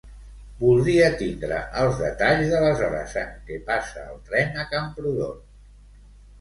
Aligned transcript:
Voldria 0.61 1.09
tindre 1.19 1.59
els 1.81 2.01
detalls 2.05 2.49
de 2.55 2.63
les 2.65 2.83
hores 2.89 3.15
en 3.27 3.37
què 3.51 3.61
passa 3.71 4.09
el 4.15 4.21
tren 4.33 4.61
a 4.65 4.69
Camprodon. 4.75 5.41